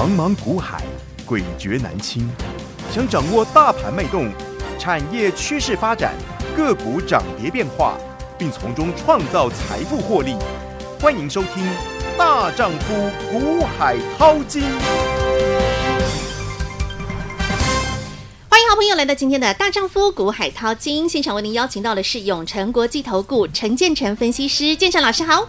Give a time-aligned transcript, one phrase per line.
[0.00, 0.82] 茫茫股海，
[1.28, 2.26] 诡谲难清。
[2.90, 4.32] 想掌握大盘脉动、
[4.78, 6.14] 产业趋势发展、
[6.56, 7.98] 个股涨跌变化，
[8.38, 10.36] 并从中创造财富获利，
[10.98, 11.62] 欢迎收听
[12.16, 14.62] 《大丈夫股海淘金》。
[18.48, 25.46] 欢迎好朋友来到今天的《大丈夫股海淘金》现场，为您邀请到的是永诚国际投顾陈建成分析师，建成老师好。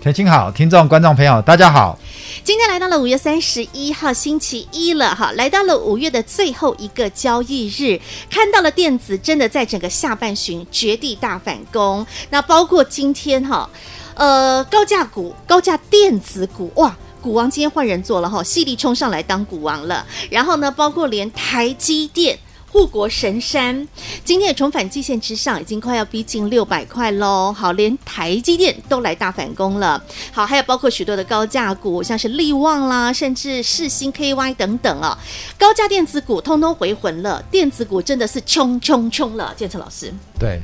[0.00, 1.98] 田青好，听众观众朋友大家好。
[2.44, 12.06] 今天来到了五月三十一号星期一了哈，来到了五月的最后一个交易日，看到了电子真的在整个下半旬绝地大反攻。
[12.30, 13.68] 那包括今天哈，
[14.14, 20.06] 呃，高价股、高价电子股哇，股王今天换人做了哈，犀利冲上来当股王了。
[20.30, 22.38] 然后呢，包括连台积电。
[22.70, 23.86] 护国神山
[24.24, 27.52] 今天也重返季线之上，已经快要逼近六百块喽。
[27.52, 30.02] 好，连台积电都来大反攻了。
[30.32, 35.16] 好，还有包括许多的高价股，像是力旺啦，甚至世新 KY 等等啊，
[35.58, 37.42] 高价电子股通通回魂了。
[37.50, 40.12] 电子股真的是冲冲冲了，建成老师。
[40.38, 40.60] 对，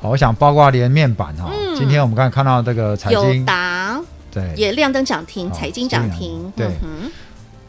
[0.00, 4.00] 好，我想包括连面板哈，嗯、今天我们刚才看到这个财经，有达
[4.32, 6.68] 对，也亮灯涨停，财经涨停，对。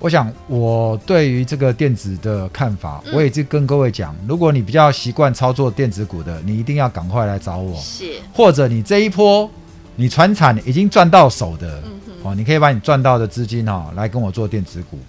[0.03, 7.73] 我想，我对于这个电子的看法，我也是跟各位讲，如果你比较习惯操作电子股的，你一定要赶快来找我。
[7.79, 9.49] 是，或者你这一波
[9.95, 11.81] 你传产已经赚到手的，
[12.21, 14.99] 哦，你可以把你赚到的资金哈来跟我做电子股。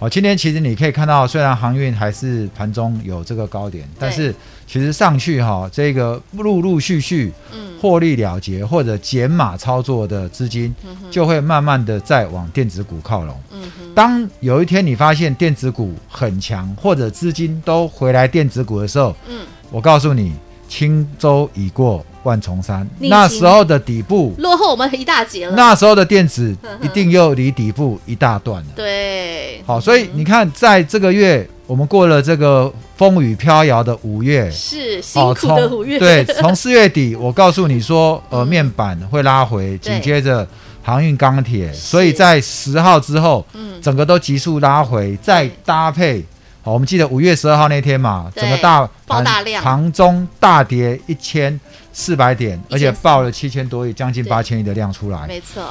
[0.00, 4.34] 哦，今天其实你可以看到，虽然航运还是盘中有这个高点，但是
[4.66, 7.30] 其实上去哈，这个陆陆续续，
[7.78, 10.74] 获利了结或者减码操作的资金，
[11.10, 13.38] 就会慢慢的在往电子股靠拢。
[13.52, 13.60] 嗯
[13.94, 19.40] 当有一天你发现电子股很强，或者资金都回来电子股的时候，嗯。
[19.70, 20.32] 我告诉你，
[20.68, 25.54] 轻舟已过万重山，那时候的底部落后我们一大截了。
[25.56, 28.68] 那时候的电子一定又离底部一大段了。
[28.76, 35.98] 对，好，所以你看，在这个月我们过了这个风雨飘摇的五月，是辛苦的五月。
[35.98, 40.46] 对， 从四月底我告诉你说，呃，面板会拉回，紧接着
[40.82, 43.46] 航运钢铁，所以在十号之后，
[43.80, 46.22] 整个都急速拉回，再搭配。
[46.62, 51.58] 好，我们记得五月十二号那天嘛，整个大爆大量，盘中大跌一千
[51.92, 55.26] 四百点，而且爆了七千多亿，将近八千亿的量出来。
[55.26, 55.62] 没错，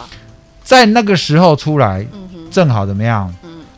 [0.63, 2.03] 在那个时候出来，
[2.50, 3.31] 正好怎么样？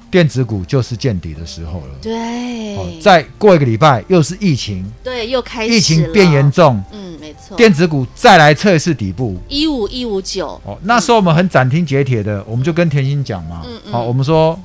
[0.09, 1.95] 电子股就是见底的时候了。
[2.01, 6.81] 对，再过一个礼拜又是疫情，对，又开始疫情变严重。
[6.91, 10.47] 嗯，没错，电子股再来测试底部一五一五九。
[10.65, 14.57] 哦，那时候我们很斩钉截铁的，我们就跟甜心讲嘛，好，我们说。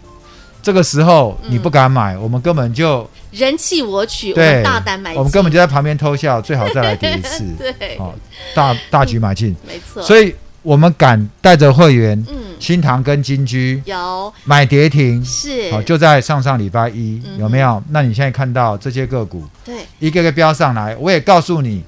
[0.66, 7.44] 这个时候你不敢买，嗯、我们根本就人弃我取，对我们大胆买进，我们根本就在旁边偷笑，最好再来第一次。
[7.56, 8.14] 对，好、哦，
[8.52, 10.02] 大大举买进，没错。
[10.02, 14.34] 所以我们敢带着会员，嗯，新塘跟金居有。
[14.42, 17.80] 买跌停，是，好、哦，就在上上礼拜一，嗯、有没有？
[17.90, 21.84] 那你现在看到这些个股，对，一个个标上来，我也告诉你，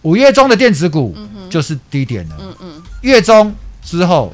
[0.00, 1.14] 五月中的电子股
[1.50, 4.32] 就是低点了，嗯嗯，月中之后。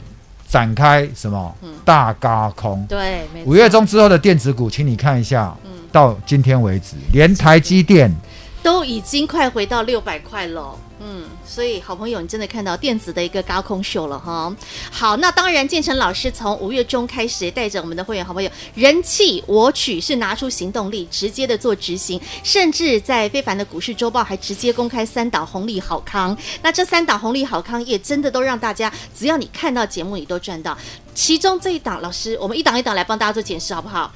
[0.51, 2.85] 展开什么大高空？
[2.89, 5.57] 对，五月中之后的电子股，请你看一下，
[5.93, 8.13] 到今天为止，连台积电
[8.61, 10.75] 都已经快回到六百块了。
[11.03, 14.55] 嗯，所以好朋友，你真的看到电子的一个高空秀了哈。
[14.91, 26.37] 好，那当然，建成老师从五月中开始带着我们的会员好朋友人气我取，是拿出行动力，直接的做执行，甚至在非凡的股市周报还直接公开三档红利好康。
[26.61, 30.77] 那这三档红利好康也真的都让大家，只要你看到节目，你都赚到。
[31.15, 34.13] 其中这一档，老师，我们一档一档来帮大家做解释，好不好？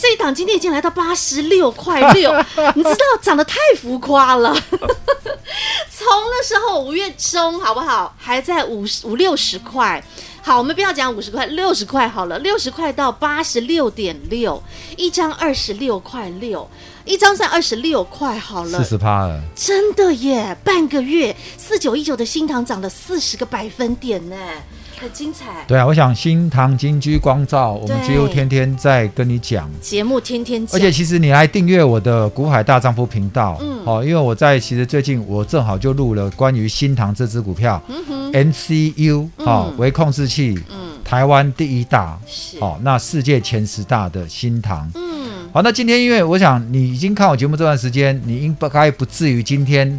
[0.00, 2.32] 这一档今天已经来到八十六块六，
[2.74, 4.54] 你知道涨得太浮夸了。
[5.92, 10.02] 从那时候五月中好不好，还在五十五六十块。
[10.42, 14.62] 好，我们不要讲五十块，六十块好了，六十块到八十六点六，
[14.96, 16.66] 一张二十六块六，
[17.04, 20.56] 一张算二十六块好了，四十趴了，真的耶！
[20.64, 24.36] 半个月四九一九的新塘涨了四十个百分点呢。
[25.00, 29.66] 很精彩，对啊，我想新唐金居光照，我们几乎天天在跟你讲。
[29.80, 30.78] 节目，天天讲。
[30.78, 49.98] 而且其实你来订阅我的股海大丈夫频道，嗯，哦，因为我在其实最近我正好就录了关于新唐这支股票，嗯哼，MCU 哦，微控制器，嗯，台湾第一大，是，哦，那世界前十大的新唐，嗯，好，那今天因为我想你已经看我节目这段时间，你应该不至于今天。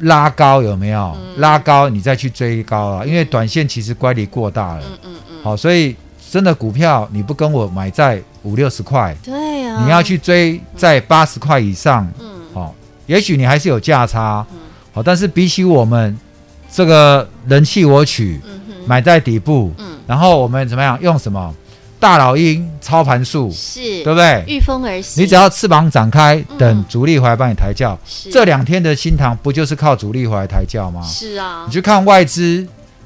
[0.00, 1.16] 拉高有没有？
[1.16, 3.04] 嗯、拉高你再去追高啊？
[3.04, 4.82] 因为短线其实乖离过大了。
[4.84, 5.36] 嗯嗯嗯。
[5.42, 5.94] 好，所以
[6.30, 12.06] 真的股票你不跟我买在五六十块，对呀、啊，你要去追在八十块以上。
[12.20, 12.40] 嗯。
[12.52, 12.74] 好，
[13.06, 14.44] 也许你还是有价差。
[14.52, 14.58] 嗯。
[14.92, 16.16] 好，但是比起我们
[16.70, 20.98] 这个人气我取，嗯、哼买在底部，嗯，然后我们怎么样？
[21.00, 21.54] 用什么？
[22.04, 24.44] 大老鹰操盘术，是对不对？
[24.46, 27.98] 御风而行，你只要翅膀展开，等主力回来帮你抬轿。
[28.04, 31.00] 嗯、这两天的新塘不就是靠主力回来抬轿吗？
[31.02, 32.58] 是啊，你去看外资，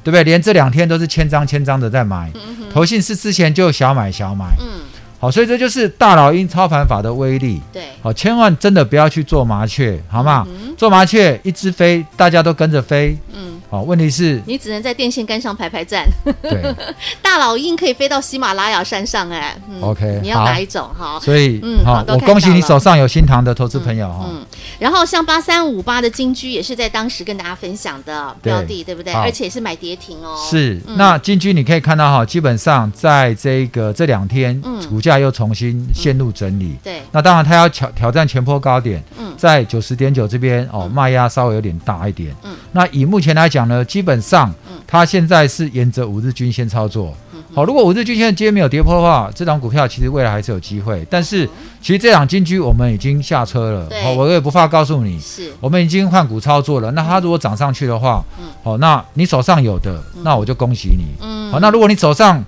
[0.02, 0.24] 对不对？
[0.24, 4.46] 连这两天都是千张千张的在买，嗯、投信是之前就小买小买。
[4.58, 4.80] 嗯，
[5.20, 7.62] 好，所以这就是大老鹰操盘法的威力。
[7.72, 10.44] 对，好，千万真的不要去做麻雀，好吗？
[10.48, 13.16] 嗯、做麻雀一只飞，大家都跟着飞。
[13.32, 13.57] 嗯。
[13.70, 16.09] 好，问题是，你只能在电线杆上排排站。
[16.41, 16.75] 对，
[17.20, 20.88] 大老鹰可以飞到喜马拉雅山上，哎嗯，OK，你要哪一种？
[20.99, 24.25] 哈，所以，嗯，好，我恭喜你手上有新塘的投资朋友哈。
[24.31, 24.43] 嗯，
[24.79, 29.12] 然后像八三五八的金居也是在当时跟大家分享的标的，对不对？
[29.12, 30.35] 而且是买跌停哦。
[30.50, 36.75] 是，那金居你可以看到哈，基本上在这个这两天，股价又重新陷入整理。
[36.82, 42.35] 对，那当然它要挑挑战前坡高点，嗯在九十点九这边哦，卖压稍微有点大一点。
[42.43, 43.57] 嗯，那以目前来讲。
[43.58, 44.55] 讲呢，基本上，
[44.87, 47.12] 它现在是沿着五日均线操作。
[47.52, 51.05] 好，如果五日均线今天没有跌破的话，这档股票其实未来还是有机会。
[51.10, 51.44] 但是，
[51.82, 53.88] 其实这档金居我们已经下车了。
[54.05, 56.93] 好，我也不怕告诉你，是我们已经换股操作了。
[56.93, 58.25] 那它如果涨上去的话，
[58.62, 61.05] 好，那你手上有的，那我就恭喜你。
[61.20, 62.44] 嗯好，那如果你手上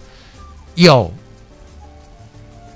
[0.77, 1.13] 有，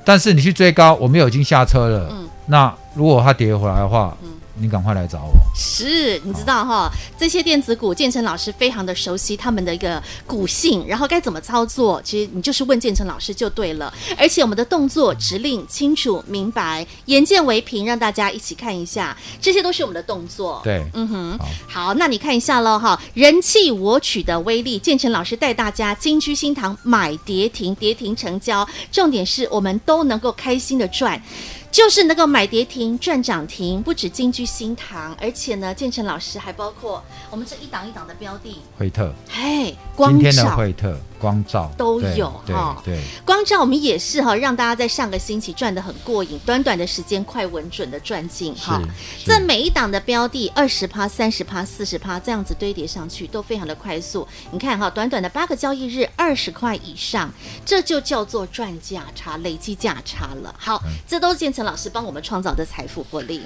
[0.05, 2.13] 但是你去追高，我们又已经下车了。
[2.47, 4.17] 那如果它跌回来的话，
[4.57, 5.33] 你赶快来找我。
[5.55, 13.93] 是，你知道哈，这些电子股，建成老师非常的熟悉他们的一个股性，然后该怎么操作，其实你就是问建成老师就对了。
[14.17, 20.61] 而且我们的动作指令清楚明白，眼见为凭，让大家一起看一下，这些都是我们的动作。
[20.63, 31.21] 对，嗯哼，好，好，那你看一下喽哈，人气我取的威力，建成老师带大家金居新堂买跌停，跌停成交，重点是我们都能够开心的赚。
[31.75, 40.21] 就是能够买跌停赚涨停，不止金居新堂，而且呢，建成老师还包括我们这一档一档的标的，惠特，嘿，光照。
[40.21, 40.97] 今天的惠特。
[41.25, 48.79] 光照都有哈，对，光照我们也是哈，让大家在上个星期赚的很过瘾，短短的时间快稳准的赚进哈。
[49.25, 54.29] 这每一档的标的二十趴、三十趴、四十趴这样子堆叠上去，都非常的快速。
[54.51, 57.33] 你看哈，短短的八个交易日，二十块以上，
[57.65, 60.55] 这就叫做赚价差、累积价差了。
[60.59, 63.41] 好，这都是建成老师帮我们创造的财富获利。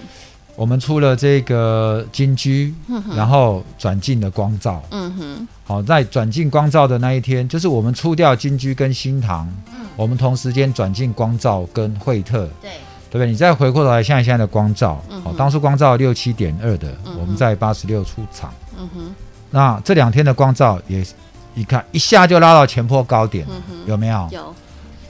[0.59, 4.83] 我们出了这个金居，嗯、然后转进了光照。
[4.91, 12.49] 嗯哼，好，在转进光照的那一天，就是我们出掉金居跟新唐，嗯、我们同时间转进光照跟惠特。
[12.61, 12.73] 对，
[13.09, 13.29] 对不对？
[13.29, 18.53] 你再回过头来，像现在的光照，好，当初光照六七点二的，嗯、我们在八十六出场。
[18.77, 19.15] 嗯哼，
[19.53, 21.07] 那这两天的光照也，
[21.55, 24.29] 一看一下就拉到前坡高点，嗯、哼有没有？
[24.33, 24.53] 有。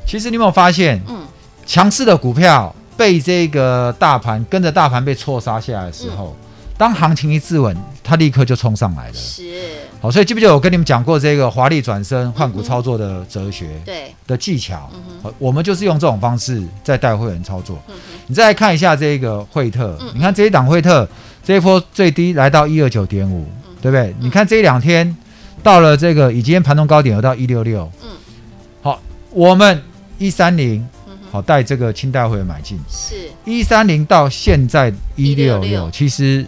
[0.07, 1.27] 其实你有没有发现，嗯，
[1.65, 2.75] 强势的股票。
[2.99, 6.47] 被这个大盘跟着大盘被错杀下来的时候，嗯、
[6.77, 9.15] 当行情一自稳，它立刻就冲上来了。
[9.15, 9.45] 是，
[10.01, 13.81] 好，所以记不记得我跟你们讲过这个华丽转身换股操作的哲学？
[13.85, 17.79] 对的技巧，嗯、我们就是用这种方式在带会员操作。
[17.87, 17.95] 嗯、
[18.27, 21.09] 你再来看一下这个惠特，嗯、你看这一档惠特
[21.45, 23.47] 这一波最低来到一二九点五，
[23.81, 24.09] 对不对？
[24.09, 25.17] 嗯、你看这一两天
[25.63, 27.89] 到了这个，以今天盘中高点有到一六六。
[28.03, 28.11] 嗯，
[28.83, 29.81] 好，我们
[30.19, 30.85] 一三零。
[31.31, 33.29] 好，带这个清代会买进，是。
[33.45, 36.47] 一三零到现在一六六，其实。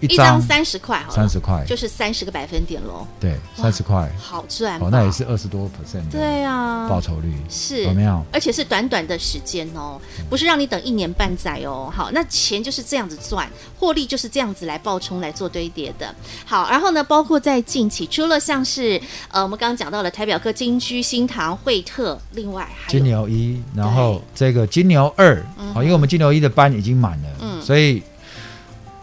[0.00, 3.06] 一张三十块，三十块就是三十个百分点喽。
[3.18, 6.10] 对，三十块，好赚哦，那也是二十多 percent。
[6.10, 8.24] 对啊，报酬率是有没有？
[8.32, 11.92] 而且是短短的时间哦，不是让你等一年半载哦。
[11.94, 16.14] 好，那钱就是这样子赚，获利就是这样子来爆冲来做堆叠的。
[16.44, 28.02] 好，然后呢，包括在近期，除了像是呃，我们刚刚讲到了台表科、金居、新塘、惠特，另外还有金牛一，然后这个金牛二，好，因为我们金牛一的班已经满了，嗯，所以。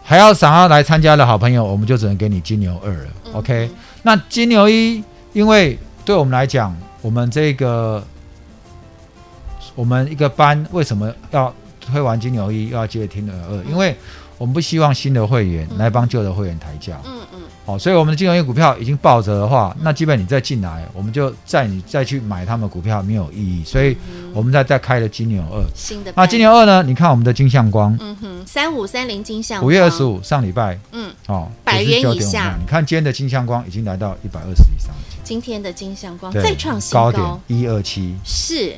[0.09, 3.07] 还要想要来参加的好朋友，我们就只能给你金牛二了。
[3.25, 3.69] 嗯、OK，
[4.03, 8.01] 那金牛一，因为对我们来讲，我们这个
[9.75, 13.61] 我们一个班为什么要推完金牛一，又要接着金牛二？
[13.69, 13.93] 因为
[14.37, 16.93] 我们不希望新的会员来帮旧的会员抬轿。
[17.05, 17.19] 嗯
[17.67, 17.73] 嗯。
[17.73, 23.61] 好，所以我们的金融业股票已经抱着的话，那基本你再进来，我们就再你再去买他们股票没有意义。
[23.65, 23.97] 所以
[24.33, 25.61] 我们再再开了金牛二。
[25.75, 26.13] 新的。
[26.15, 26.81] 那金牛二呢？
[26.81, 27.95] 你看我们的金相光。
[27.99, 28.43] 嗯哼。
[28.45, 29.61] 三五三零金相。
[29.63, 30.79] 五月二十五上礼拜。
[30.93, 31.13] 嗯。
[31.27, 31.51] 哦。
[31.65, 32.55] 百元以下。
[32.57, 34.95] 你看今天的金相光已经来到一百二十以上。
[35.21, 38.15] 今天的金相光再创新高点一二七。
[38.23, 38.75] 是。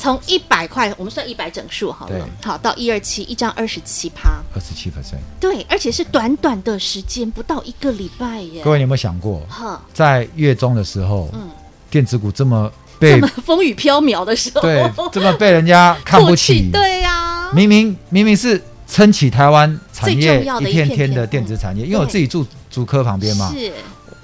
[0.00, 8.62] 从一百块，我们算一百整数好了，好到一二七一张二十七趴，二十七 percent，对，而且是短短的时间，不到一个礼拜耶。
[8.64, 11.50] 各位，你有没有想过，呵在月中的时候，嗯，
[11.90, 23.70] 电子股这么被这么风雨飘渺的时候，对，这么被人家 看不起，对呀、啊，明明明明是撑起台湾产业一片天的电子产业，因为我自己住竹科旁边嘛，是，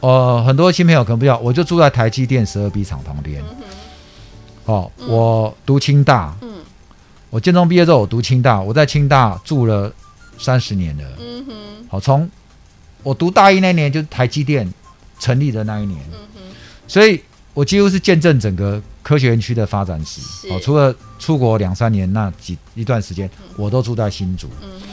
[0.00, 3.44] 呃，很多新朋友可能不知道，我就住在台积电十二 B 厂旁边。
[4.66, 4.74] 嗯。
[4.74, 6.58] 哦，我读清大，嗯，
[7.30, 9.92] 我建中毕业之后我读清大，我在清大住了
[10.38, 11.52] 三十年了，嗯哼，
[11.88, 12.28] 好，从
[13.02, 14.72] 我读大一那年就是台积电
[15.18, 16.40] 成立的那一年，嗯哼，
[16.86, 17.22] 所以
[17.54, 20.20] 我几乎是见证整个科学园区的发展史，
[20.50, 24.86] 哦，除了出国两三年那几一段时间，我都住在新竹，嗯哼，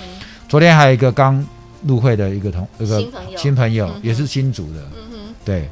[0.47, 1.45] 昨天还有一个刚
[1.85, 3.03] 入会的一个同一个
[3.35, 3.89] 新朋友。
[4.01, 5.69] 也是新竹的，嗯哼，对。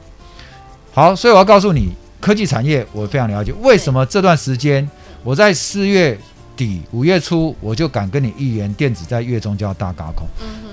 [0.94, 3.52] 好，所以我要告诉你，科技产业我非常了解。
[3.62, 4.88] 为什么这段时间
[5.24, 6.18] 我在四月
[6.56, 10.28] 底、五月初我就敢跟你预言电子在月中就要大高空？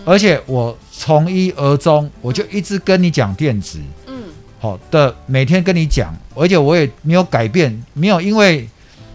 [0.05, 3.81] 而且我从一而终，我就一直跟你讲电子。
[4.07, 4.14] 嗯。
[4.61, 8.69] 好的，每天跟你讲，而且我也没有改变，没有因为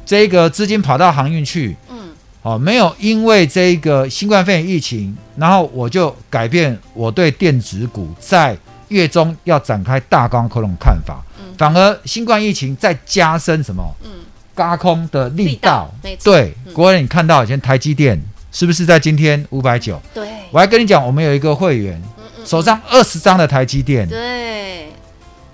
[0.06, 1.78] 这个资金跑到航运去。
[1.90, 2.10] 嗯。
[2.42, 8.58] 哦，没有因为这个新冠肺炎疫情，然后我就改变我对电子股在。
[8.90, 13.84] 月中要展开大轧空的看法，嗯、反而新冠疫情在加深什么？
[14.04, 14.10] 嗯，
[14.56, 15.94] 轧空的力道。
[16.04, 20.02] 力道对，嗯、国人你看到以前台积电是不是在今天五百九？
[20.14, 24.08] 对，我还跟你讲，我们有一个会员，嗯嗯、手上二十张的台积电。
[24.08, 24.90] 对，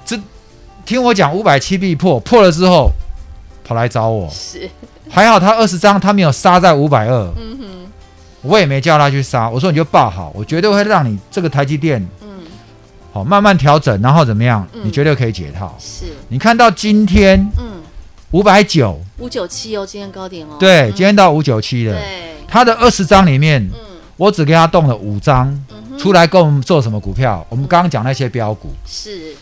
[0.06, 0.20] 这
[0.86, 2.92] 听我讲五百七必破，破了之后
[3.64, 4.30] 跑来找我。
[4.30, 4.70] 是，
[5.10, 7.34] 还好他二十张他没有杀在五百二。
[7.38, 7.92] 嗯哼，
[8.42, 12.06] 我也没叫他去杀，我说你就抱好，我绝对会让你这个台积电。
[13.12, 14.68] 好，慢慢调整，然后怎么样？
[14.74, 15.76] 嗯、你绝对可以解套。
[15.80, 17.82] 是，你看到今天，嗯，
[18.30, 20.58] 五百九，五九七哦，今天高点哦。
[20.60, 21.94] 对，嗯、今天到五九七了。
[21.94, 27.44] 对，他的二十张里面，嗯，我只给他动了五张，嗯、出来跟我们做什么股票？
[27.50, 29.34] 我们刚刚讲那些标股，是，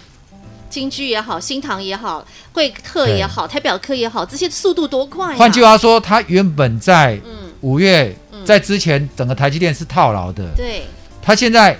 [0.69, 5.37] 金居也好，新唐也好，贵客也好，台表客也好，这些速度多快、啊？
[5.37, 7.19] 换句话说，他原本在
[7.59, 10.83] 五月，嗯、在之前整个台积电是套牢的，对，
[11.21, 11.77] 他现在。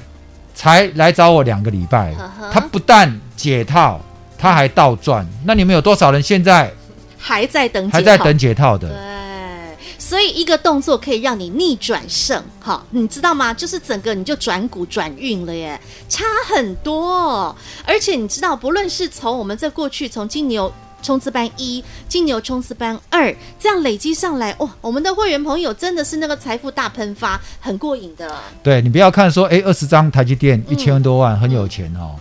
[0.58, 2.16] 才来找我两个礼拜，
[2.52, 4.02] 他不但解套，
[4.40, 5.24] 他还倒赚。
[5.46, 6.74] 那你们有多少人现在
[7.16, 8.90] 还在等还在等解套的？
[8.90, 13.54] 对，所以一个动作可以让你逆转胜，好，你知道吗？
[13.54, 17.56] 就是整个你就转股转运了耶，差很多。
[17.86, 20.74] 而且你知道，不论是从我们在过去从金牛。
[21.08, 28.30] 冲刺班一，金牛冲刺班二，这样累积上来，哇，我们的会员朋友真的是那个财富大喷发，很过瘾的。
[28.62, 32.12] 对，你不要看说，哎，二十张台积电一千多万，嗯、很有钱哦。
[32.14, 32.20] 嗯、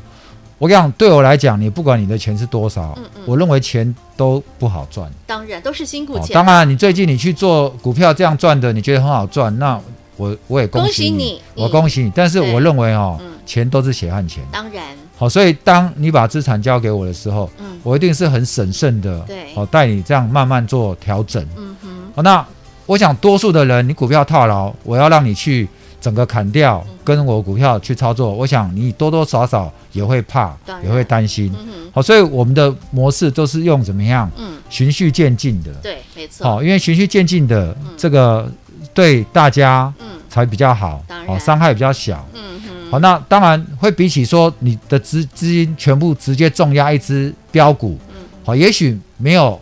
[0.58, 5.10] 我跟你讲，对我来讲，你不管你的钱是多少，嗯嗯、我认为钱都不好赚。
[5.26, 6.26] 当然都是辛苦钱。
[6.26, 9.80] 哦、当然，你最近你去做股票这样赚的，你觉得很好赚，那
[10.16, 12.12] 我我也恭喜你，喜你我恭喜你。
[12.14, 14.44] 但是我认为哦，嗯、钱都是血汗钱。
[14.52, 14.96] 当然。
[15.18, 21.88] 好，所以当你把资产交给我的时候，嗯，我一定是很审慎的，对，好带你这样慢慢做调整，嗯哼。
[22.14, 22.46] 好，那
[22.84, 25.66] 我想多数的人，你股票套牢，我要让你去
[26.02, 30.54] 整个砍掉，跟我股票去操作，我想你多多少少也会怕，
[30.84, 31.90] 也会担心，嗯哼。
[31.94, 34.30] 好，所以我们的模式都是用怎么样？
[34.36, 36.44] 嗯，循序渐进的，对，没错。
[36.44, 38.46] 好，因为循序渐进的这个
[38.92, 42.55] 对大家，嗯，才比较好，当然，好，伤害比较小，嗯。
[42.90, 49.60] 好，那当然会比起说你的资资金全部直接重压一只标股，嗯，好，也许没有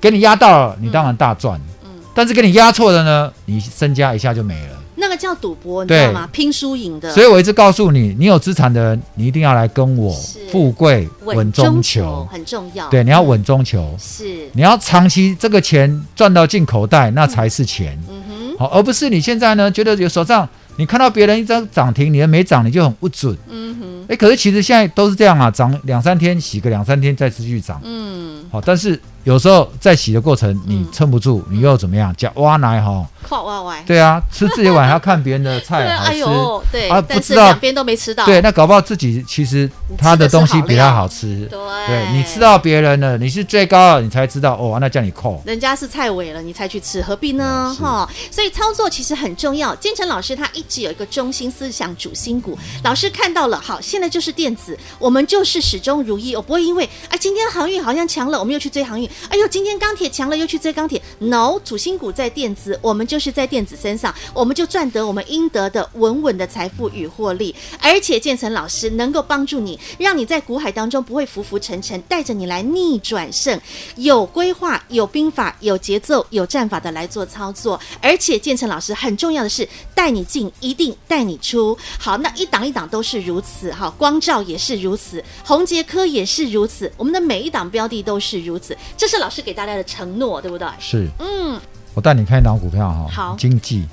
[0.00, 4.74] 给你压到了，你当然大赚，嗯，但是给你压错了呢，你身家一下就没了。
[5.00, 6.26] 那个叫赌博，你知道吗？
[6.26, 7.12] 对拼输赢的。
[7.12, 10.12] 所以我一直告诉你，你有资产的人，你一定要来跟我
[10.50, 12.88] 富贵稳中求，很重要。
[12.88, 17.96] 对，你要稳中求，是，你要长期这个钱赚到进口袋，那才是钱。
[18.08, 20.48] 嗯哼，好，而不是你现在呢，觉得有手上。
[20.78, 23.36] 你看到别人一张涨停，你的没涨，你就很不准。
[23.48, 24.04] 嗯哼。
[24.08, 27.80] 哎，可是其实现在都是这样啊，涨两三天洗个两三天再继续涨。
[27.82, 28.44] 嗯。
[28.48, 32.14] 好，但是有时候在洗的过程你撑不住，你又怎么样？
[32.16, 33.04] 叫挖奶哈。
[33.20, 33.82] 靠挖歪。
[33.86, 36.10] 对啊，吃自己碗还要看别人的菜 好吃。
[36.10, 38.24] 哎呦，对啊，不知道两边都没吃到。
[38.24, 41.46] 对，那搞不好自己其实他的东西比他好吃。
[41.50, 41.58] 对。
[41.88, 45.42] 对，你吃到别人的，你是最高了，你才知道哦，那叫你扣。
[45.44, 47.76] 人家是菜尾了，你才去吃，何必呢？
[47.78, 49.74] 哈，所以操作其实很重要。
[49.74, 50.64] 建成老师他一。
[50.68, 52.56] 直有一个中心思想，主心骨。
[52.84, 56.36] 老师看到了，好，现在就是电子，我们就是始终如一。
[56.36, 59.07] 我不会因为啊，今天航运好像强了，我们又去追航运。
[59.28, 61.00] 哎呦，今天钢铁强了，又去追钢铁。
[61.18, 67.54] No，主心骨在电子，我们就是在电子身上，我们就赚得我们应得的稳稳的财富与获利。
[67.80, 73.60] 而且建成老师能够帮助你，让你在股海当中不会浮浮沉沉，带着你来逆转胜，
[73.96, 77.78] 有规划、有兵法、有节奏、有战法的来做操作。
[78.00, 80.48] 而且建成老师很重要的是带你进。
[80.60, 90.66] 一定带你出好，那一档一档都是如此哈，光照也是如此，宏杰科也是如此，我们的每一档标的都是如此，这是老师给大家的承诺，对不对？
[90.80, 91.58] 是，嗯，
[91.94, 93.86] 我带你看一档股票哈，好，经济。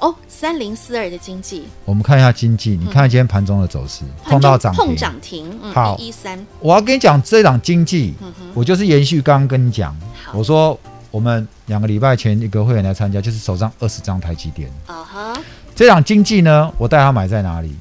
[0.00, 6.44] 哦，三零四二的经济，我们看一下经济，你看今天盘中的走势，碰到涨停，碰涨停，好一三。
[6.58, 8.14] 我要跟你讲这档经济，
[8.52, 9.96] 我就是延续刚刚跟你讲，
[10.34, 10.76] 我说
[11.12, 14.68] 我们两个礼拜前一个会员来参加，就是手上二十张台积电。
[14.86, 15.36] 啊哈，
[15.72, 17.72] 这档经济呢，我带他买在哪里？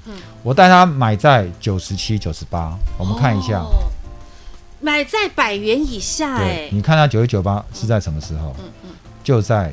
[0.44, 2.78] 我带他买在九十七、九十八。
[3.00, 3.66] 我们看一下。
[4.82, 8.56] 买在百元以下，哎，你看它九一九八是在什么时候？
[8.58, 8.90] 嗯嗯，
[9.24, 9.72] 就在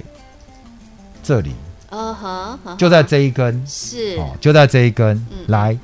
[1.22, 1.52] 这里，
[1.88, 4.18] 哦呵，就在这一根，是。
[4.18, 5.76] 哦，就在这一根，来，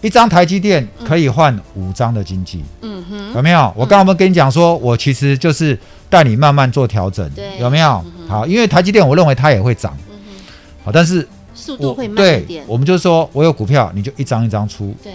[0.00, 3.72] 一张台积电可以换五张的经济，嗯哼，有没有？
[3.76, 5.76] 我刚刚跟你讲说，我其实就是
[6.08, 8.04] 带你慢慢做调整，对，有没有？
[8.28, 15.14] 好，因为台积电我认为它也会涨，嗯哼，好，但是速度会慢一点，我们就是说我有股票，你就一张一张出，对。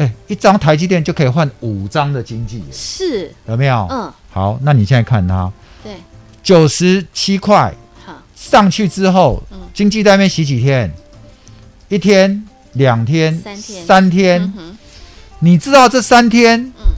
[0.00, 3.30] 哎，一张台积电就可以换五张的经济，是。
[3.46, 3.86] 有没有？
[3.90, 5.52] 嗯，好，那你现在看它，
[5.82, 5.92] 对，
[6.42, 7.74] 九十七块，
[8.06, 10.90] 好，上去之后，嗯，经济在那边洗几天？
[11.88, 14.52] 一天、两天、三天、三天，
[15.40, 16.94] 你知道这三天，嗯，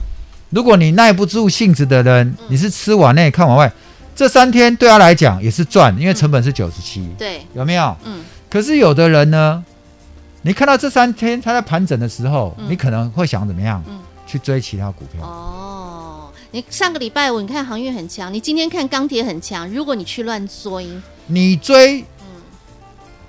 [0.51, 3.69] 如果你耐不住性子的人，你是吃碗内看碗外，
[4.15, 7.97] 这三天对他来讲也是赚，因为成本是九十七，对，有没有？
[8.05, 9.61] 嗯，可是有的人呢？
[10.45, 13.81] 你看到这三天它在盘整的时候，嗯、你可能会想怎么样？
[13.87, 13.97] 嗯、
[14.27, 15.25] 去追其他股票。
[15.25, 19.67] 哦，你上个礼拜五你看航运很强，你今天看钢铁很强。
[19.73, 20.85] 如果你去乱追，
[21.27, 22.25] 你追，嗯，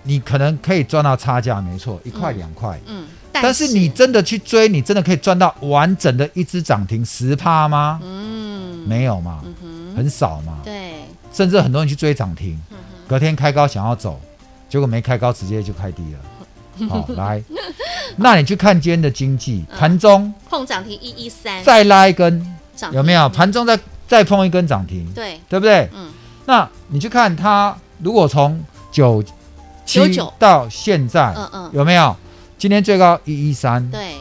[0.02, 2.76] 你可能可以赚到差价，没错，一块两块。
[2.86, 8.00] 嗯，但是，你真的去追，你真的可以赚到完整的一只涨停十趴吗？
[8.02, 10.58] 嗯，没有嘛，嗯、哼很少嘛。
[10.64, 14.20] 对，甚至很多人去追涨停，嗯、隔天开高想要走，
[14.68, 16.18] 结果没开高，直接就开低了。
[16.88, 17.42] 好， 来，
[18.16, 22.56] 那你去看今天的经济盘中碰涨停一一三，再拉一根，
[22.92, 23.28] 有没有？
[23.28, 23.78] 盘中再
[24.08, 25.88] 再碰一根涨停，对，对不对？
[25.94, 26.12] 嗯，
[26.46, 29.22] 那你去看它，如果从九
[29.86, 30.00] 七
[30.38, 32.16] 到现在，嗯嗯，有没有？
[32.56, 34.14] 今天最高一一三，对，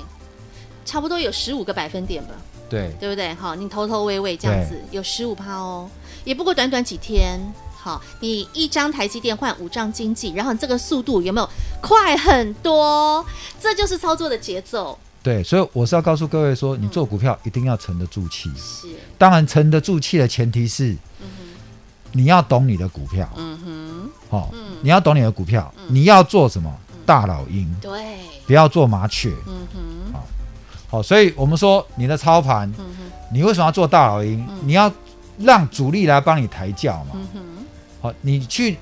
[0.86, 2.32] 差不多有十五个百分点吧，
[2.70, 3.34] 对，对不对？
[3.36, 5.90] 好，你头头尾尾这样子有十五趴哦，
[6.24, 7.40] 也不过短短几天。
[7.84, 11.50] 好，你一张台积电换五张经济，然后这个速度有没有
[11.82, 13.26] 快很多？
[13.60, 14.98] 这就是操作的节奏。
[15.22, 18.50] 对，所以我是要告诉各位说，你做股票一定要沉得住气。
[18.56, 21.28] 是，当然沉得住气的前提是，嗯，
[22.14, 23.30] 你要懂你的股票。
[23.36, 26.74] 嗯哼，好，你要懂你的股票，你要做什么？
[27.06, 27.70] 大老鹰。
[27.82, 28.18] 对，
[28.48, 29.30] 不要做麻雀。
[29.46, 30.28] 嗯哼，好，
[30.90, 32.72] 好，所以我们说你的操盘，
[33.30, 34.48] 你为什么要做大老鹰？
[34.64, 34.90] 你要
[35.38, 37.12] 让主力来帮你抬轿嘛。
[37.16, 37.53] 嗯哼。
[38.04, 38.78] 好，你去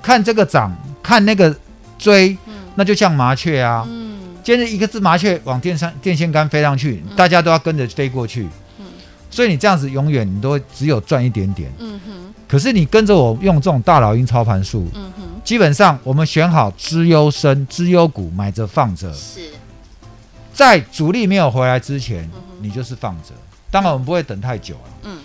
[0.00, 1.54] 看这个涨，看那个
[1.98, 3.84] 追，嗯、那就像麻雀啊。
[3.86, 8.48] 嗯，今天一个只麻雀往电上电线杆飞上去，嗯、大家都要跟着飞过去。
[8.78, 8.86] 嗯，
[9.30, 11.70] 所以你这样子永远你都只有赚一点点。
[11.78, 12.34] 嗯哼。
[12.48, 19.12] 可是你跟着我用这种大老鹰操盘术，嗯哼，基本上我们选好资优生、资优股买着放着。
[19.12, 19.50] 是。
[20.54, 23.34] 在主力没有回来之前，嗯、你就是放着。
[23.70, 24.90] 当然我们不会等太久了。
[25.02, 25.18] 嗯。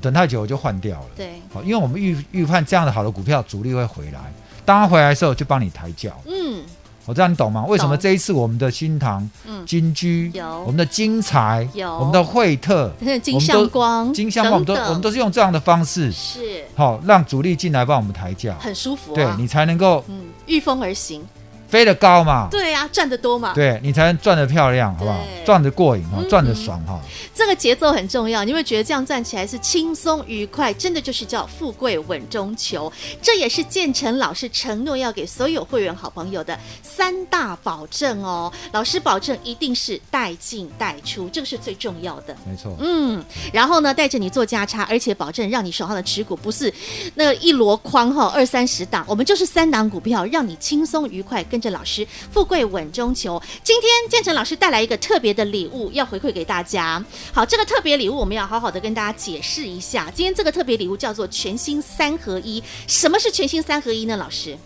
[0.00, 1.06] 等太久我就换掉了。
[1.16, 4.20] 对，好，因为我们预预判这样的好的股票主力会回来，
[4.64, 6.10] 当他回来的时候就帮你抬轿。
[6.26, 6.62] 嗯，
[7.06, 7.64] 我这样你懂吗？
[7.64, 9.28] 为什么这一次我们的新塘、
[9.64, 10.30] 金居、
[10.64, 19.14] 我们的金财、有、我们的惠特、 金相光、金相光，我们都我们都是用这样的方式，是好让主力进来帮我们抬轿，很舒服。
[19.14, 21.24] 对你才能够嗯御风而行。
[21.68, 22.48] 飞得高嘛？
[22.50, 23.52] 对呀，赚得多嘛？
[23.54, 25.18] 对，你才能赚得漂亮，好不好？
[25.44, 27.00] 赚得过瘾哈，赚得爽哈。
[27.34, 32.90] 这个节奏很重要，你会觉得这样赚起来是轻松愉快，真的就是叫富贵稳中求。
[33.20, 38.52] 这也是建成老师承诺要给所有会员好朋友的三大保证哦。
[38.72, 42.34] 老师保证一定是带进带出，这个是最重要的。
[42.48, 42.74] 没错。
[42.80, 46.72] 嗯，然后呢，带着你做加差，而且保证让你手上的持股不是
[47.14, 51.44] 那一箩筐哈，二三十档，我们就是三档股票，让你轻松愉快。
[51.44, 53.42] 跟着老师，富贵稳中求。
[53.62, 57.04] 今天建成老师带来一个特别的礼物，要回馈给大家。
[57.32, 60.10] 好，这个特别礼物我们要好好的跟大家解释一下。
[60.14, 62.62] 今天这个特别礼物叫做全新三合一。
[62.86, 64.16] 什么是全新三合一呢？
[64.16, 64.56] 老师，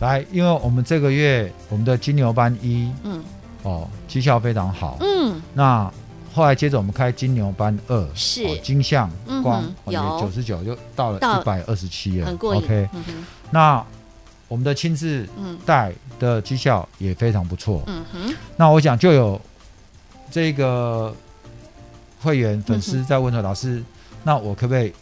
[0.00, 3.22] 来，因为我们这个月我们的金牛班一，嗯，
[3.62, 5.92] 哦，绩效非常好，嗯，那
[6.32, 9.10] 后来接着我们开金牛班二，是、哦、金相
[9.42, 12.62] 光，有九十九就到了一百二十七了，很过瘾。
[12.62, 13.84] OK，、嗯、那。
[14.50, 15.24] 我们的亲自
[15.64, 17.84] 带的绩效也非常不错。
[17.86, 19.40] 嗯哼，那我想就有
[20.28, 21.14] 这个
[22.20, 23.80] 会员粉丝在问说：“老师，
[24.24, 24.92] 那我可不可以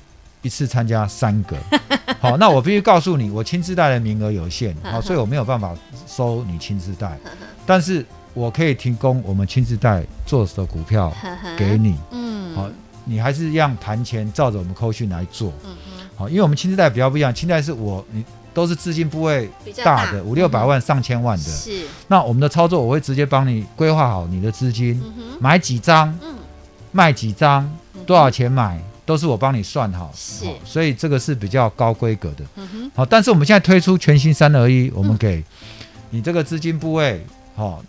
[0.43, 1.57] 一次参加三个？”
[2.21, 5.75] 好，那我必须告诉你，我亲自带的名额有限， 好，所以我没有办法
[6.07, 7.19] 收你亲自带，
[7.65, 11.11] 但是我可以提供我们亲自带做的股票
[11.57, 11.97] 给你。
[12.11, 12.69] 嗯，好，
[13.07, 15.55] 你还是一样谈钱，照着我们扣讯来做。
[15.65, 18.23] 嗯哼，好，因为我们亲自带比较不一样，亲自带是我你。
[18.59, 19.49] 都是资金部位
[19.85, 21.45] 大的，五六百万、上千万的。
[21.45, 21.87] 是。
[22.09, 25.01] 那我们的操作，我会直接帮你规划好你的资金，
[25.39, 26.13] 买几张，
[26.91, 27.73] 卖几张，
[28.05, 30.11] 多少钱买，都是我帮你算好。
[30.13, 30.45] 是。
[30.65, 32.45] 所以这个是比较高规格的。
[32.97, 35.45] 好，但是我们现在推出全新三合一，我们给
[36.11, 37.81] 你这个资金部位，好。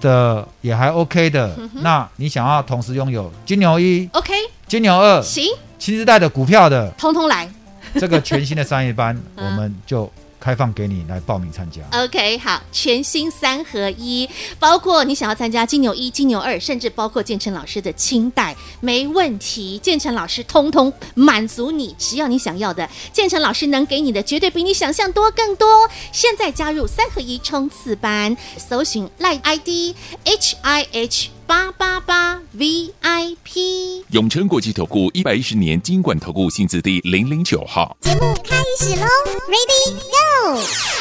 [0.00, 4.32] 的也还 OK 的，嗯、那你想要同时拥有金牛一，OK，
[4.68, 5.44] 金牛二，行，
[5.76, 7.48] 新时代的股票的，通通来，
[8.00, 10.10] 这个全新的商业班， 我们就。
[10.42, 11.80] 开放给你来报名参加。
[11.92, 14.28] OK，好，全新三合一，
[14.58, 19.78] 包括你想要参加金牛一、金牛二，甚至包括建成老师的清代，没问题。
[19.78, 25.88] 建成老师通通满足你，只要你想要的，建成老师能给你的绝对比你想象多更多。
[26.10, 34.02] 现在加入三合一冲刺班，搜寻 LINE ID H I H 八八八 VIP。
[34.08, 37.94] 永诚国际投顾一百一十年金管投顾新字第零零九号。
[38.00, 39.06] 节目开始喽
[39.50, 40.56] ，Ready Go！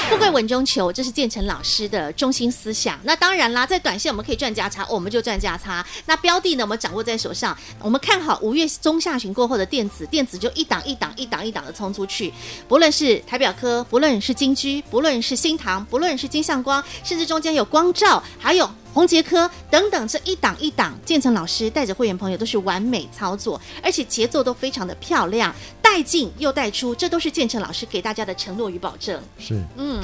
[0.10, 3.00] 富贵稳中求，这是建成老师的中心思想。
[3.04, 5.86] 那当然啦，在短线我们可以赚价差，我们就赚价差。
[6.06, 7.58] 那标的呢，我们掌握在手上。
[7.80, 12.34] 我们看好五月中下旬过后的电子，电子就一档一档一档一档的冲出去。
[12.68, 29.22] 不论是台表科，不论是金居，不论是新塘，不论是金相光，甚至中间有光照，还有宏杰科等等，这一档一档，建成老师带着会员朋友都是完美操作，而且节奏都非常的漂亮，带进又带出，这都是建成老师给大家的承诺与保证。
[29.38, 30.04] 是，嗯，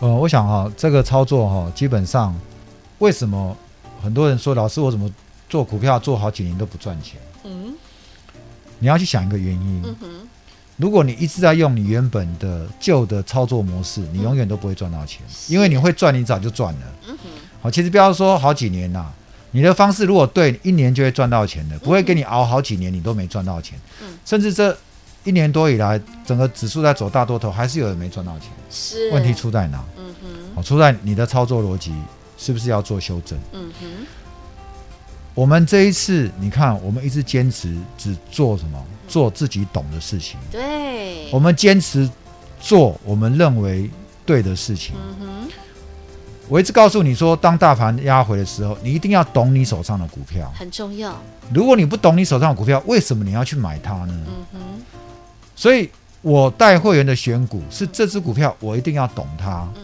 [0.00, 2.34] 呃，我想哈，这个操作哈，基本上
[2.98, 3.56] 为什么
[4.02, 5.10] 很多人说老师我怎么
[5.48, 7.20] 做股票做好几年都不赚钱？
[7.44, 7.74] 嗯，
[8.78, 9.82] 你要去想一个原因。
[9.84, 10.28] 嗯哼，
[10.76, 16.80] 如果你一直在用你原本的旧的操作模式，你永远都不会赚到钱，是因为你会赚，你早就赚了。
[17.08, 17.28] 嗯哼，
[17.60, 19.06] 好，其实不要说好几年呐，
[19.50, 23.78] 你的方式如果对，一年就会赚到钱的，不会给你熬好几年你都没赚到钱。
[24.02, 24.76] 嗯，甚至这。
[25.24, 28.48] 一年多以来，整个指数在走大多头，还是有人没赚到钱。
[28.70, 29.84] 是，问题出在哪？
[29.98, 30.14] 嗯
[30.54, 31.92] 哼，出在你的操作逻辑
[32.38, 33.36] 是不是要做修正？
[33.52, 33.86] 嗯哼，
[35.34, 38.82] 我们这一次，你看，我们一直坚持只做什么？
[39.06, 40.38] 做自己懂的事情。
[40.50, 42.08] 对，我们坚持
[42.58, 43.90] 做我们认为
[44.24, 44.94] 对的事情。
[46.48, 51.14] 我一直告诉你说，当大盘压回的时候，你一定要懂你手上的股票，很重要。
[51.52, 54.14] 如果你不懂你手上的股票，为什么你要去买它呢？
[54.26, 54.58] 嗯哼。
[55.54, 55.90] 所以，
[56.22, 59.68] 我带会员的选股是这只股票，我一定要懂它。
[59.76, 59.82] 嗯，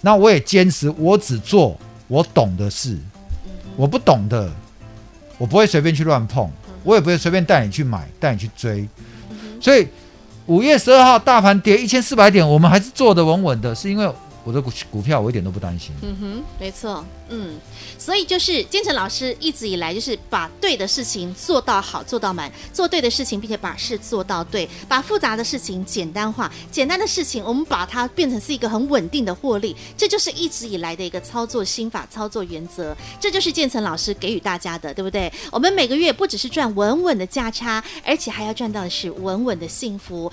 [0.00, 1.76] 那我也坚持，我只做
[2.06, 2.96] 我懂的事。
[3.76, 4.50] 我不懂的，
[5.36, 6.50] 我不会随便去乱碰，
[6.82, 8.88] 我也不会随便带你去买，带你去追。
[9.60, 9.86] 所以，
[10.46, 14.10] 五月十二号大盘跌一千四百点，我们还是做得稳稳的，是因为。
[14.48, 15.92] 我的股股票我一点都不担心。
[16.00, 17.58] 嗯哼，没错，嗯，
[17.98, 35.30] 所以就是建成老师一直以来就是把对的事情做到好，做到满，做对的事情，并且把事做到对，把复杂的事情简单化，简单的事情我们把它变成是一个很稳定的获利，这就是一直以来的一个操作心法、操作原则，这就是建成老师给予大家的，对不对？
[35.52, 40.32] 我们每个月不只是赚稳稳的价差，而且还要赚到的是稳稳的幸福。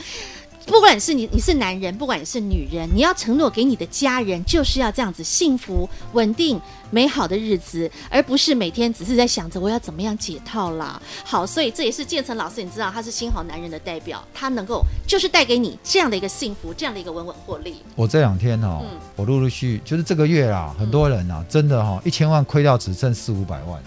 [0.65, 10.99] 不管是你，你是男人，不管你是女人，你要承诺给你的家人，就是要这样子幸福、稳定、美好的日子，而不是每天只是在想着我要怎么样解套啦。
[11.23, 17.75] 好，所以这也是建成老师，你知道他是新好男人的代表，他能够就是带给你这样的一个幸福，这样的一个稳稳获利。
[17.95, 18.83] 我这两天哦，
[19.15, 23.81] 我陆陆续就是这个月啦，很多人啊，真的哈、一千万亏掉只剩四五百万，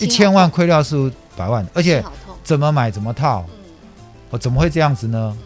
[0.00, 2.04] 一千万亏掉四五百万，而且
[2.42, 3.44] 怎么买怎么套，
[4.30, 5.36] 我、怎么会这样子呢？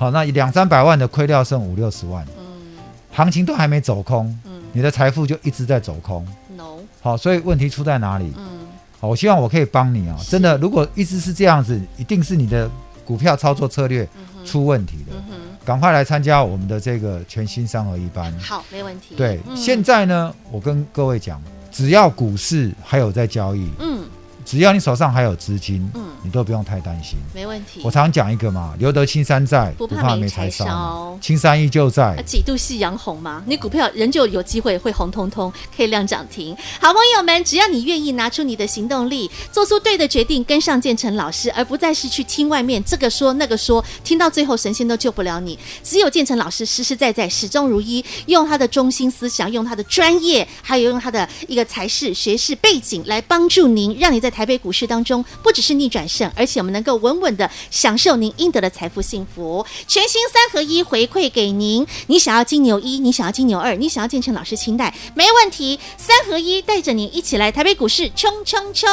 [0.00, 2.78] 好，那两三百万的亏掉剩五六十万，嗯，
[3.12, 8.32] 行情都还没走空，嗯，你的财富就一直在走空，no，好，所以问题出在哪里？
[8.38, 8.60] 嗯，
[8.98, 12.66] 好，我希望我可以帮你啊，真的，如果一直是这样子，一定是你的
[13.04, 14.08] 股票操作策略
[14.42, 15.36] 出问题的，嗯，
[15.66, 21.38] 赶快来参加我们的这个全新三合一班，好，没问题，对，现在呢，我跟各位讲，
[21.70, 24.00] 只要股市还有在交易，嗯。
[24.42, 27.80] 只要你手上还有资金，嗯，你都不用太担心，没问题。
[27.82, 32.22] 我常讲一个嘛，留得青山在，不怕没柴烧，青山依旧在。
[32.26, 36.56] 几度夕阳红嘛，你股票仍旧有机会会红彤彤，可以亮涨停。
[36.80, 45.58] 好朋友们，只要你愿意拿出你的行动力，做出对的决定，跟上建成老师，而不再是去听外面这个说那个说，听到最后神仙都救不了你。
[45.84, 54.30] 只有建成老师实实在在、始终如一，用他的中心思想，用他的专业，还有用他的一个才识、学识背景来帮助您，让你在。
[54.30, 59.64] 台北股市当中，不只是逆转胜，而且我们能够稳稳的享受您应得的财富幸福。
[59.86, 65.78] 全新三合一回馈给您，你想要金牛一，你想要金牛二，你想要建成老师清代，没问题。
[65.96, 68.88] 三合一带着您一起来台北股市冲冲冲！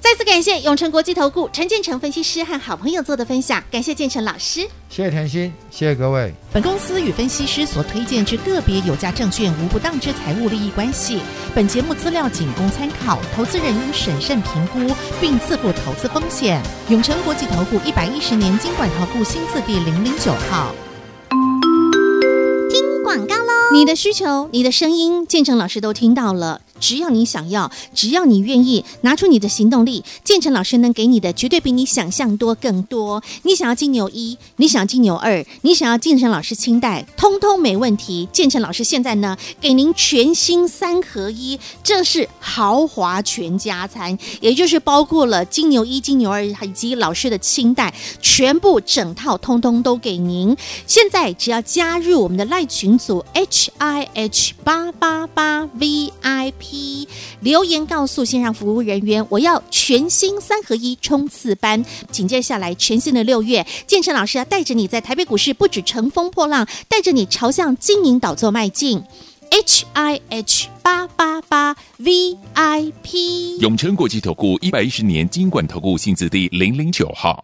[0.00, 4.68] 再次感谢永成国际投顾陈建成分析师和好朋友做的分享，感谢建成老师。
[4.90, 6.32] 谢谢甜心，谢谢各位。
[6.52, 11.20] 本公司与分析师所推荐之个别有价证券无不当之财务利益关系。
[11.54, 16.60] 本节目资料仅供参考，投资人应审慎评估并自负投资风险。
[16.88, 20.74] 永诚国际投顾一百一十年金管投顾新字第零零九号。
[22.70, 23.52] 听广告喽！
[23.74, 26.62] 你的需求，你的声音，建成老师都听到了。
[26.80, 33.22] 只要你想要，只要你愿意拿出你的行动力，建成老师能给你的绝对比你想象多更多。
[33.42, 38.28] 你想要金牛一，你想要金牛二，你想要建成老师清代，通通没问题。
[38.32, 50.56] 建成老师现在呢，给您全新三合一，这是豪华全家餐，也就是包括了金牛一、金牛二以及老师的清代，全部整套通通都给您。
[50.86, 56.67] 现在只要加入我们的赖群组 H I H 八八八 V I P。
[57.40, 61.84] 留言告诉线上服务人员，我要全新三合一冲刺班。
[62.10, 69.02] 紧接下来，全新的六月，建成老师要带着你在台北股市不止乘风破浪，带着你朝向金银岛座迈进。
[69.50, 77.34] H I H 八八八 V I P 永诚国际投顾一百一十年金管投顾新字第零零九号。